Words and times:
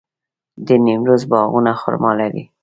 د 0.67 0.67
نیمروز 0.85 1.23
باغونه 1.31 1.71
خرما 1.81 2.11
لري. 2.21 2.43